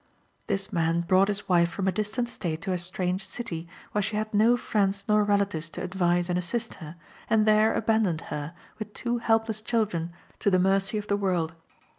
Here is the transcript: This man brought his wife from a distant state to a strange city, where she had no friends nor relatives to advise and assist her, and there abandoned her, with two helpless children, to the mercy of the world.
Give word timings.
This 0.47 0.73
man 0.73 1.01
brought 1.01 1.27
his 1.27 1.47
wife 1.47 1.69
from 1.69 1.87
a 1.87 1.91
distant 1.91 2.27
state 2.27 2.63
to 2.63 2.71
a 2.73 2.77
strange 2.79 3.23
city, 3.23 3.67
where 3.91 4.01
she 4.01 4.15
had 4.15 4.33
no 4.33 4.57
friends 4.57 5.05
nor 5.07 5.23
relatives 5.23 5.69
to 5.77 5.83
advise 5.83 6.27
and 6.27 6.39
assist 6.39 6.73
her, 6.81 6.95
and 7.29 7.45
there 7.45 7.75
abandoned 7.75 8.21
her, 8.33 8.55
with 8.79 8.93
two 8.93 9.19
helpless 9.19 9.61
children, 9.61 10.11
to 10.39 10.49
the 10.49 10.57
mercy 10.57 10.97
of 10.97 11.05
the 11.05 11.17
world. 11.17 11.53